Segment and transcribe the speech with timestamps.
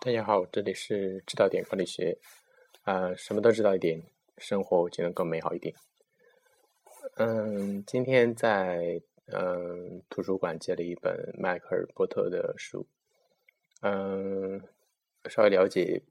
[0.00, 2.16] 大家好，这里是知道点管理学，
[2.82, 4.00] 啊，什么都知道一点，
[4.38, 5.74] 生活就能更美好一点。
[7.16, 9.00] 嗯，今天在
[9.32, 12.86] 嗯图书馆借了一本迈克尔波特的书，
[13.80, 14.62] 嗯，
[15.28, 16.02] 稍微了解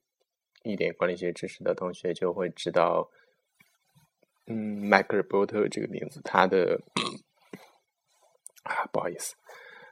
[0.64, 3.10] 一点管理学知识的同学就会知道，
[4.48, 4.56] 嗯，
[4.90, 6.82] 迈克尔波特这个名字，他的
[8.66, 9.36] 啊，不好意思。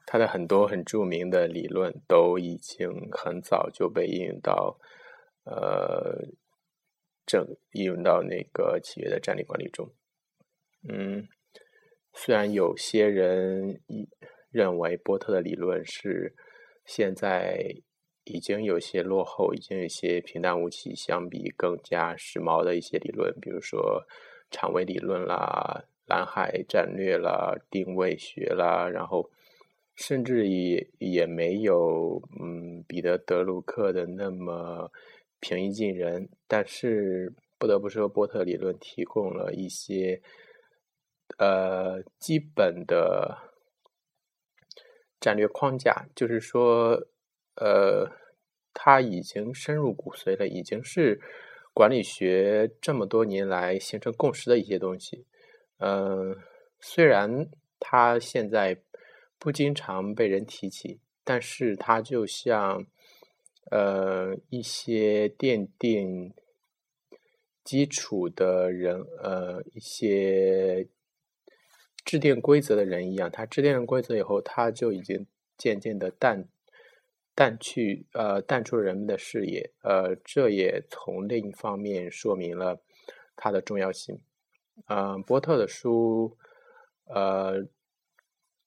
[0.05, 4.77] 他的很多很著名的理论都已经很早就被应用到，
[5.45, 6.27] 呃，
[7.25, 9.89] 整应用到那个企业的战略管理中。
[10.87, 11.27] 嗯，
[12.13, 13.81] 虽然有些人
[14.51, 16.35] 认为波特的理论是
[16.85, 17.77] 现在
[18.25, 24.05] 已经有些落后，已经有些平淡无奇，相比更加时髦的一些理论，比如说
[24.51, 29.31] 长尾理论啦、蓝海战略啦、定位学啦，然后。
[29.95, 34.91] 甚至也也没有嗯彼得德鲁克的那么
[35.39, 40.19] 平易近人，但是不得不说，波特理论提供了一些
[41.37, 43.37] 呃基本的
[45.19, 46.99] 战略框架，就是说
[47.55, 48.09] 呃
[48.73, 51.21] 他已经深入骨髓了，已经是
[51.71, 55.25] 管理学这么多年来形成共识的一些东西。
[55.77, 56.35] 嗯，
[56.79, 57.47] 虽然
[57.79, 58.81] 他现在。
[59.43, 62.87] 不经常被人提起，但是它就像，
[63.71, 66.33] 呃，一些奠定
[67.61, 70.87] 基础的人，呃，一些
[72.05, 73.29] 制定规则的人一样。
[73.29, 76.47] 他制定了规则以后，他就已经渐渐的淡
[77.35, 79.71] 淡去，呃，淡出人们的视野。
[79.81, 82.81] 呃，这也从另一方面说明了
[83.35, 84.21] 它的重要性。
[84.87, 86.37] 嗯，波特的书，
[87.07, 87.67] 呃。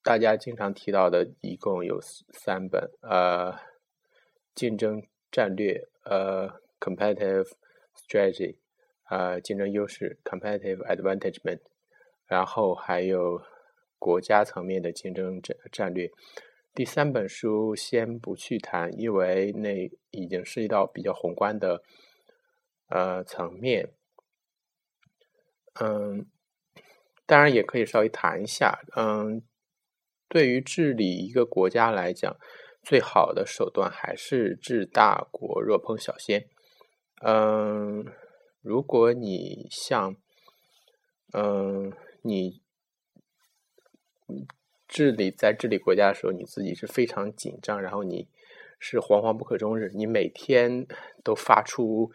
[0.07, 3.53] 大家经常提到的一共有三本，呃，
[4.55, 6.47] 竞争战略，呃
[6.79, 7.51] ，competitive
[7.93, 8.55] strategy，
[9.09, 11.59] 呃，竞争优势，competitive advantagement，
[12.25, 13.41] 然后还有
[13.99, 16.09] 国家层面的竞争战战略。
[16.73, 21.83] 第三本书先不去谈，因为那已经涉及到比较宏观的
[22.87, 23.89] 呃层面。
[25.81, 26.25] 嗯，
[27.25, 29.43] 当然也可以稍微谈一下，嗯。
[30.29, 32.37] 对于治理一个国家来讲，
[32.83, 36.47] 最好的手段还是治大国若烹小鲜。
[37.23, 38.05] 嗯，
[38.61, 40.15] 如果你像，
[41.33, 42.61] 嗯，你
[44.87, 48.27] 治理在治理国家的时候，你自己是非常紧张，然后你
[48.79, 50.85] 是惶惶不可终日，你每天
[51.23, 52.11] 都发出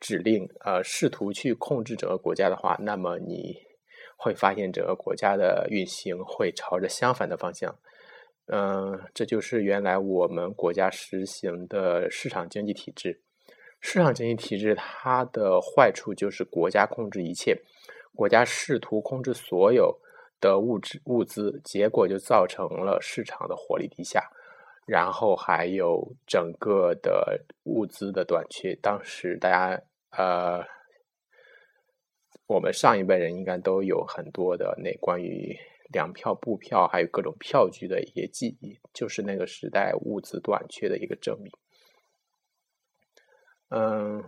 [0.00, 3.65] 指令，呃，试图去控制整个国家的话，那么你。
[4.16, 7.78] 会发现整个国家的运行会朝着相反的方向，
[8.46, 13.20] 嗯，这就是原来我们国家实行的市场经济体制。
[13.80, 17.56] 市场经济体制它的坏处就是国家控制一切，
[18.14, 19.96] 国家试图控制所有
[20.40, 24.28] 的物质物资，结果就造成了市场的活力低下，
[24.86, 28.74] 然后还有整个的物资的短缺。
[28.82, 30.64] 当时大家呃。
[32.46, 35.58] 我们上一辈人应该都有很多的那关于
[35.92, 41.52] 粮票、布票，还有各种票据的一些记忆，就是那个时代物资短缺的一个证明。
[43.70, 44.22] 嗯，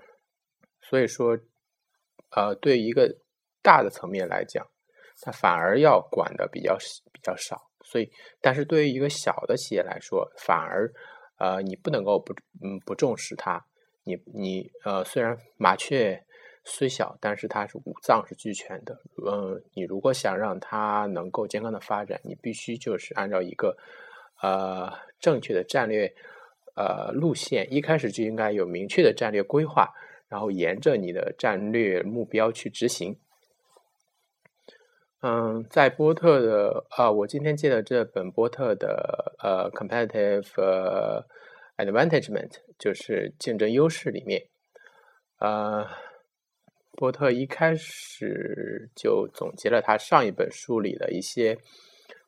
[0.80, 1.38] 所以说，
[2.30, 3.18] 呃，对一个
[3.62, 4.66] 大的层面来讲，
[5.20, 6.76] 它反而要管的比较
[7.12, 7.70] 比较少。
[7.84, 10.92] 所以，但是对于一个小的企业来说，反而
[11.38, 12.32] 呃，你不能够不
[12.64, 13.64] 嗯不重视它。
[14.02, 16.24] 你你呃，虽然麻雀。
[16.70, 19.00] 虽小，但是它是五脏是俱全的。
[19.26, 23.74] 嗯，你如果想让它能够健康的发展，你必须就是按照一个
[24.42, 26.14] 呃正确的战略
[26.76, 29.88] 呃路线，一开始就应该有明确的战略规划，
[30.28, 33.18] 然后沿着你的战略目标去执行。
[35.22, 40.46] 嗯，在波特的啊，我今天借的这本波特的呃 competitive
[41.78, 44.44] advantagement，就是竞争优势里面，
[45.38, 45.88] 呃。
[46.98, 51.56] 波特一开始就总结了他上一本书里的一些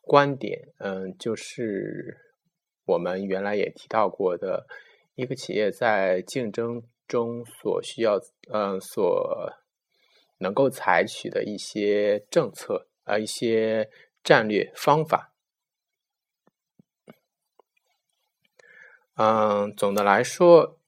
[0.01, 2.17] 观点，嗯，就是
[2.85, 4.69] 我们原来也提到过的，
[5.17, 8.21] 一个企业在竞争中所需要，
[8.53, 9.53] 嗯，所
[10.39, 13.91] 能够采取的一些政策啊，一些
[14.23, 15.33] 战略方法。
[19.17, 20.80] 嗯，总的来说。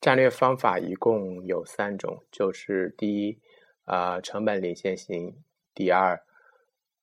[0.00, 3.40] 战略方法一共有三种，就是第一，
[3.84, 5.34] 啊，成本领先型；
[5.74, 6.22] 第二，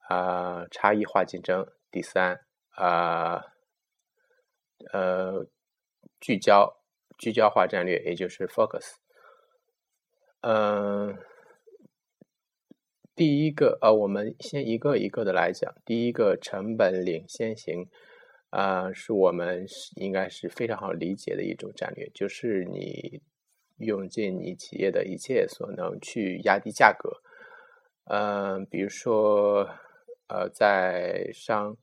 [0.08, 3.44] 啊，差异化竞争；第三，啊，
[4.94, 5.46] 呃
[6.22, 6.78] 聚焦
[7.18, 8.96] 聚焦化战略，也就是 focus。
[10.40, 11.18] 嗯，
[13.14, 15.76] 第一个呃，我们先一个一个的来讲。
[15.84, 17.90] 第一个成本领先型，
[18.56, 19.66] 啊，是我们
[19.98, 23.22] 应该是非常好理解的一种战略，就是你
[23.80, 27.22] 用尽你企业的一切所能去压低价格。
[28.06, 29.68] 嗯，比如说，
[30.30, 31.76] 呃，在商，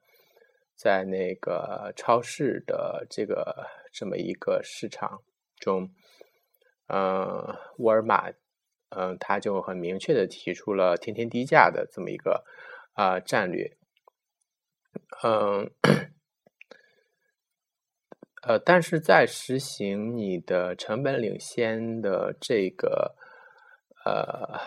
[0.74, 5.22] 在那个超市的这个这么一个市场
[5.56, 5.90] 中，
[6.86, 8.32] 嗯，沃尔玛。
[8.94, 12.44] 嗯，他就很明确的提出了天天低价的这么一个
[12.92, 13.76] 啊战略。
[15.22, 15.70] 嗯，
[18.42, 23.14] 呃，但是在实行你的成本领先的这个
[24.04, 24.58] 呃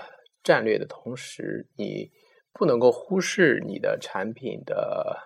[0.44, 2.10] 战略的同时，你
[2.54, 5.18] 不能够忽视你的产品的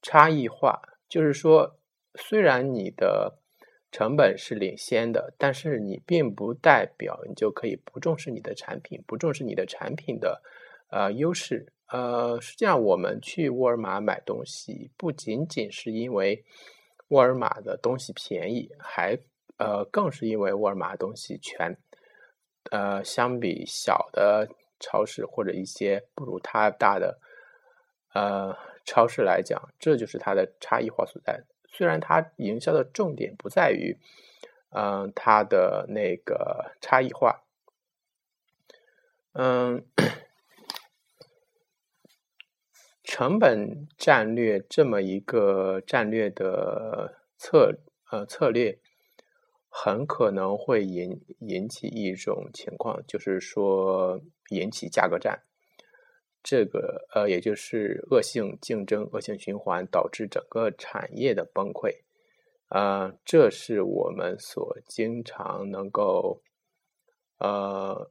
[0.00, 0.80] 差异化。
[1.08, 1.78] 就是说，
[2.14, 3.38] 虽然你的
[3.92, 10.42] 成本是领先的，但是你并不代表你就可以不重视你的产品，不重视你的产品的
[10.90, 11.70] 呃优势。
[11.90, 16.44] 呃，实际上我们去沃尔玛买东西，不仅仅是因为
[17.08, 19.18] 沃尔玛的东西便宜，还
[19.58, 21.76] 呃更是因为沃尔玛东西全。
[22.70, 24.46] 呃，相比小的
[24.78, 27.18] 超市或者一些不如它大的
[28.12, 31.42] 呃超市来讲，这就是它的差异化所在。
[31.66, 33.96] 虽然它营销的重点不在于，
[34.70, 37.42] 嗯，它的那个差异化，
[39.32, 39.82] 嗯，
[43.08, 47.74] 成本战略这么一个战略的策
[48.10, 48.78] 呃策略，
[49.70, 54.20] 很可能会引引起一种情况，就是说
[54.50, 55.42] 引起价格战。
[56.42, 62.02] 这个呃，也就是恶性竞争、恶性循环导致整个产业的崩溃，
[62.68, 66.42] 啊，这是我们所经常能够，
[67.38, 68.10] 呃，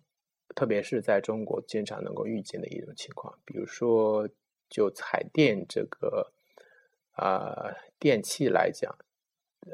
[0.56, 3.38] 特别是在中国经常能够遇见的一种情况。
[3.46, 4.28] 比如说，
[4.70, 6.32] 就彩电这个
[7.14, 8.98] 啊电器来讲，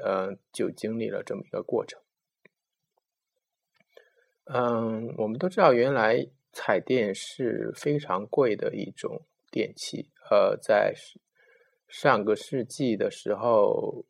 [0.03, 2.01] 呃，就经历了这么一个过程。
[4.45, 6.27] 嗯，我们都知道，原来。
[6.55, 10.93] 彩电是非常贵的一种电器，呃，在
[11.87, 14.05] 上个世纪的时候，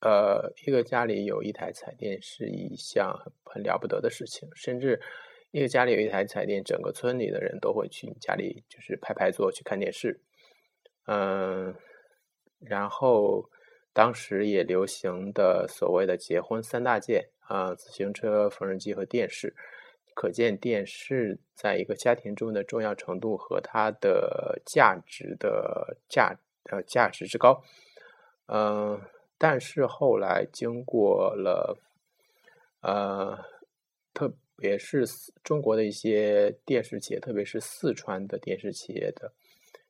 [0.00, 3.12] 呃，一个家里有一台彩电是一项
[3.42, 5.02] 很了不得的事情，甚至
[5.50, 10.20] 一个家里有一台彩电，整个村里的人都会去你家里，就是排排坐去看电视，
[11.08, 11.74] 嗯，
[12.60, 13.48] 然后
[13.94, 19.54] 当时也流行的所谓的结婚三大件啊，自行车、缝纫机和电视。
[20.14, 27.62] 可见电视在一个家庭中的重要程度和它的价值的价呃价值之高，
[28.46, 29.00] 嗯，
[29.38, 31.78] 但是后来经过了
[32.82, 33.38] 呃，
[34.12, 35.06] 特别是
[35.44, 39.32] 中国的一些电视企业，特别是四川的电视企业的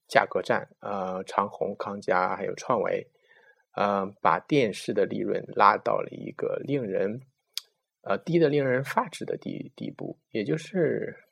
[0.09, 3.07] 价格战，呃，长虹、康佳还有创维，
[3.75, 7.21] 呃，把电视的利润拉到了一个令人。
[8.03, 11.25] 呃，低的令人发指的地地步，也就是，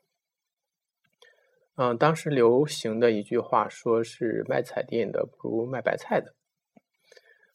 [1.77, 6.35] 嗯，当时流行的一句话，说是卖彩电的不如卖白菜的，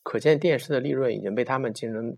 [0.01, 2.17] 可见电视的利润已经被他们竞争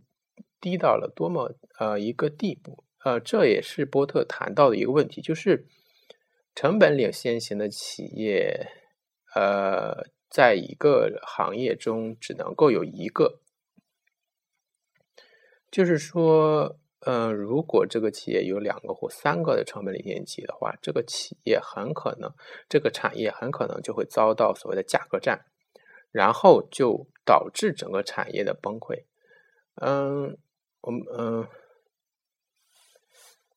[0.61, 2.85] 低到了多么呃一个地步。
[3.03, 5.65] 呃，这也是波特谈到的一个问题，就是
[6.55, 8.65] 成本领先型的企业，
[9.35, 13.39] 呃，在一个行业中只能够有一个，
[15.71, 16.77] 就是说。
[17.05, 22.33] 嗯，如果这个企业有两个或三个的成本领先企业的话，这个企业很可能，
[22.69, 25.43] 这个产业很可能就会遭到所谓的价格战，
[26.11, 29.03] 然后就导致整个产业的崩溃。
[29.81, 30.37] 嗯，
[30.79, 31.45] 我们嗯，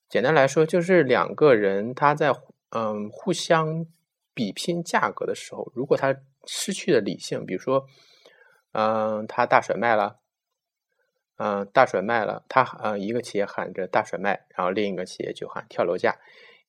[0.09, 2.35] 简单来说，就是两个人他在
[2.71, 3.87] 嗯互相
[4.37, 6.15] 比拼价格的时候，如果他
[6.45, 7.89] 失去了理性，比如说，
[8.73, 10.21] 嗯，他大甩卖了。
[11.39, 16.17] 嗯，大甩卖了，他呃一个企业喊着大甩卖，然后另一个企业就喊跳楼价，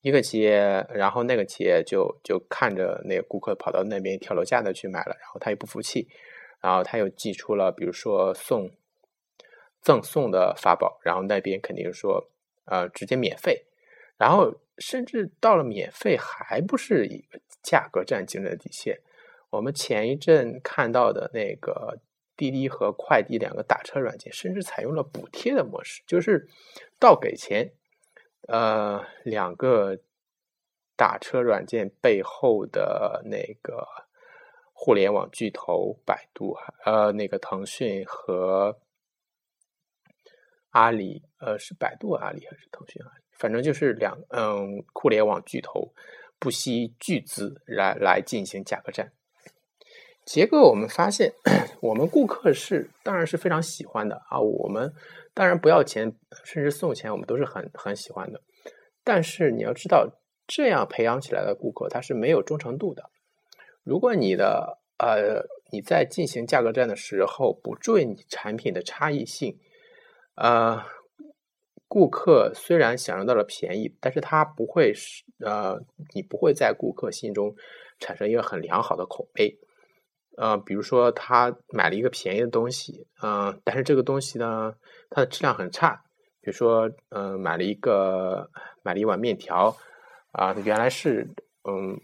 [0.02, 6.10] 一个企业，然后那个企业就就看着那个顾客跑到那边跳楼价的去买了，然后他又不服气，
[6.60, 8.70] 然后他又寄出了比如说送
[9.82, 12.30] 赠送的法宝，然后那边肯定说
[12.66, 13.68] 呃直接免费，
[14.18, 19.00] 然后甚至到了免费还不是一个价格战竞争的底线，
[19.50, 22.00] 我们前一阵看到的那个。
[22.38, 26.48] 滴滴和快滴两个打车软件，甚至采用了补贴的模式，就是
[27.00, 27.74] 倒给钱。
[28.48, 29.98] 呃，两个
[30.96, 33.88] 打车软件背后的那个
[34.72, 36.56] 互联网巨头百度，
[36.86, 38.80] 呃，那个腾讯和
[40.70, 43.24] 阿里，呃，是百度阿里还是腾讯阿里？
[43.38, 45.94] 反正就是两，嗯，互联网巨头
[46.40, 49.12] 不惜巨资来来进行价格战。
[50.26, 51.34] 结果我们发现，
[51.82, 54.40] 我们顾客是当然是非常喜欢的啊。
[54.40, 54.94] 我们
[55.34, 56.14] 当然不要钱，
[56.44, 58.42] 甚至送钱，我们都是很很喜欢的。
[59.06, 60.10] 但是你要知道，
[60.46, 63.10] 这样培养起来的顾客他是没有忠诚度的。
[63.84, 69.58] 如果你的呃你在进行价格战的时候不注意你产品的差异性，
[70.36, 70.84] 呃，
[71.88, 75.80] 顾客虽然享受到了便宜，但是他不会是呃
[76.14, 77.56] 你不会在顾客心中
[78.00, 79.58] 产生一个很良好的口碑。
[80.38, 84.76] 呃，比如说他买了一个便宜的东西，嗯，但是这个东西呢，
[85.10, 86.04] 它的质量很差。
[86.42, 88.48] 比如说，嗯，买了一个
[88.84, 89.76] 买了一碗面条，
[90.32, 91.28] 啊，原来是
[91.68, 92.00] 嗯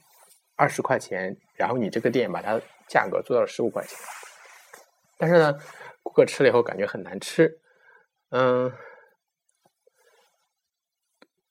[0.55, 3.97] 二十块钱，然后你这个店把它价格做到了十五块钱，
[5.17, 5.57] 但是呢，
[6.01, 7.59] 顾客吃了以后感觉很难吃，
[8.31, 8.71] 嗯，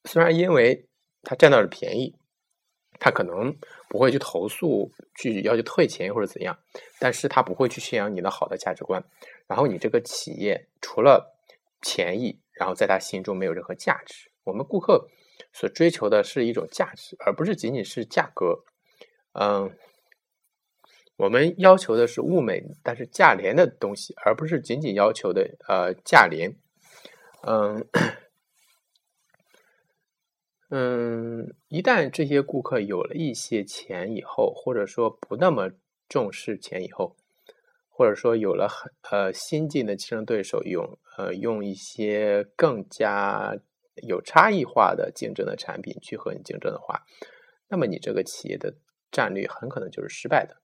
[0.05, 0.87] 虽然因为
[1.23, 2.15] 他占到了便宜。
[3.01, 3.53] 他可能
[3.89, 6.57] 不会去投诉，去要求退钱或者怎样，
[7.01, 9.03] 但是他不会去宣扬你的好的价值观。
[9.49, 11.35] 然后你这个企业除了
[11.81, 14.31] 便宜，然后在他心中没有任何价值。
[14.45, 15.09] 我们顾客
[15.53, 18.63] 所追求的是一种价值，而不是仅仅是价格。
[19.33, 19.77] 嗯，
[21.17, 26.55] 我们要求的是物美但是价廉的东西，而不是仅仅要求的呃价廉。
[27.45, 27.85] 嗯。
[30.75, 35.71] 嗯，一旦这些顾客有了一些钱以后，或者说不那么
[36.09, 37.15] 重视钱以后，
[37.91, 43.55] 或者说有了很呃新进的竞争对手用呃用一些更加
[43.97, 47.03] 有差异化的竞争的产品去和你竞争的话，
[47.69, 48.75] 那么你这个企业的
[49.11, 50.57] 战略很可能就是失败的。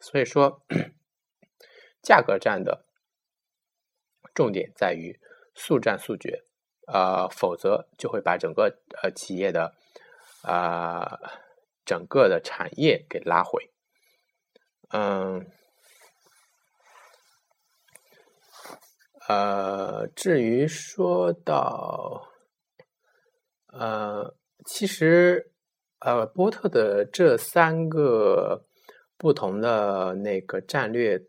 [0.00, 0.60] 所以说，
[2.02, 2.84] 价格战的
[4.34, 5.20] 重点在于
[5.54, 6.42] 速战速决。
[6.92, 9.72] 呃，否则就会把整个呃企业的
[10.42, 11.20] 啊
[11.84, 13.70] 整个的产业给拉回。
[14.92, 15.46] 嗯，
[19.28, 22.28] 呃，至于说到
[23.68, 24.34] 呃，
[24.66, 25.52] 其实
[26.00, 28.66] 呃波特的这三个
[29.16, 31.22] 不同的那个战略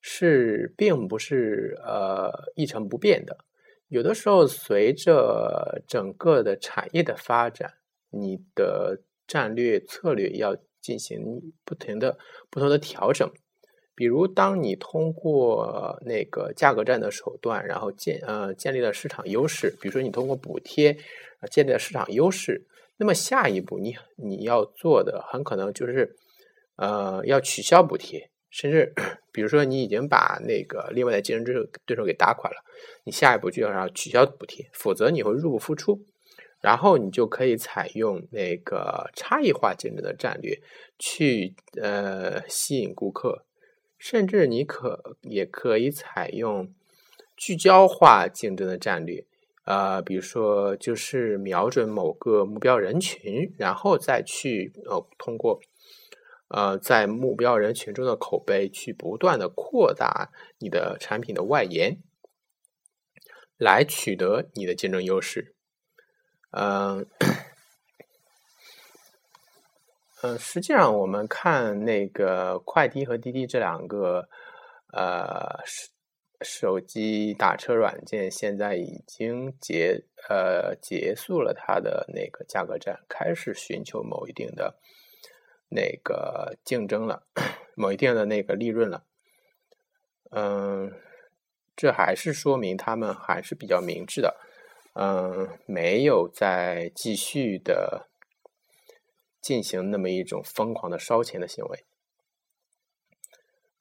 [0.00, 3.44] 是并不是呃一成不变的。
[3.88, 7.74] 有的时候，随着整个的产业的发展，
[8.10, 12.18] 你的战略策略要进行不停的、
[12.50, 13.30] 不同的调整。
[13.94, 20.96] 比如，当你通过那个价格战的手段，然后建呃建立了市场优势，比如说你通过补贴
[21.50, 22.66] 建立了市场优势，
[22.96, 26.14] 那么下一步你你要做的很可能就是
[26.76, 28.30] 呃要取消补贴。
[28.50, 28.94] 甚至，
[29.38, 32.56] 比如说你已经把那个另外的竞争对手给打垮了，
[33.04, 36.04] 你下一步就要取消补贴，否则你会入不敷出。
[36.60, 40.60] 然后你就可以采用那个差异化竞争的战略
[40.98, 43.44] 去呃吸引顾客，
[43.96, 46.74] 甚至你可也可以采用
[47.36, 49.24] 聚焦化竞争的战略，
[49.66, 55.60] 呃，比如说就是瞄准某个目标人群，然后再去呃通过。
[56.48, 61.98] 呃，在目标人群中的口碑，去不断的扩大你的产品的外延，
[63.58, 65.54] 来取得你的竞争优势。
[66.50, 67.06] 嗯，
[70.22, 74.28] 嗯，实际上我们看那个快滴和滴滴这两个
[74.92, 75.92] 呃手
[76.40, 84.78] 手机打车软件，现在已经结呃结束了它的那个价格战，开始寻求某一定的。
[85.70, 87.24] 那个竞争了，
[87.74, 89.04] 某一定的那个利润了，
[90.30, 90.92] 嗯，
[91.76, 94.40] 这还是说明他们还是比较明智的，
[94.94, 98.08] 嗯，没有再继续的
[99.42, 101.84] 进行那么一种疯狂的烧钱的行为。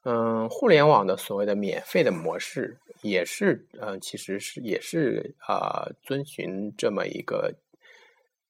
[0.03, 7.55] 嗯，互联网的所谓的免费的模式，也是，嗯，其实是也是啊，遵循这么一个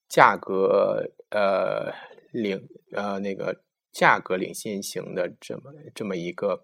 [0.10, 1.94] 价格，呃。
[2.32, 6.64] 领呃那个价格领先型的这么这么一个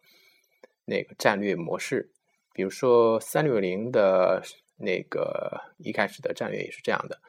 [0.86, 2.12] 那个战略模式，
[2.54, 4.42] 比如说三六零的
[4.78, 7.20] 那个一开始的战略也是这样的，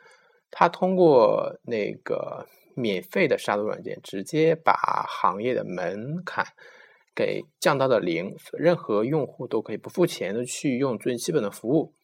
[0.50, 4.72] 它通过那个免费的杀毒软件，直接把
[5.08, 6.44] 行业的门槛
[7.14, 11.94] 给降到了零，任何用户都可以不付钱的去用最基本的服务。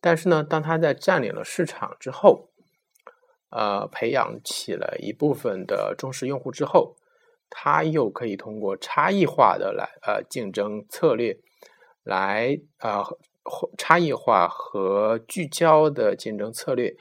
[0.00, 2.50] 但是呢，当他在占领了市场之后，
[3.50, 6.96] 呃，培养起了一部分的忠实用户之后，
[7.48, 11.38] 他又可以通过差异化的来呃竞争策略
[12.02, 13.02] 来呃
[13.78, 16.94] 差异化和聚焦的竞争策略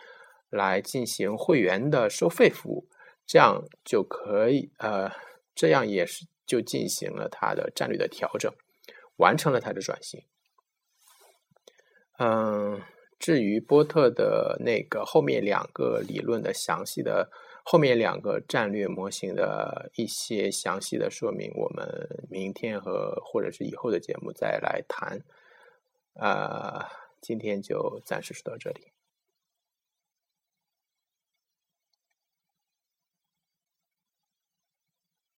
[0.50, 2.88] 来进行会员的收费服务，
[3.25, 5.12] 这样就可以呃
[5.54, 8.50] 这样也是就进行了它的战略的调整，
[9.18, 10.24] 完成了它的转型。
[12.20, 12.82] 嗯。
[13.20, 17.30] 至于波特的那个后面两个理论的详细的
[17.64, 25.20] 后面两个战略模型的一些详细的说明，我们明天和或者是以后的节目再来谈。
[26.14, 26.86] 呃，
[27.22, 28.97] 今天就暂时说到这里。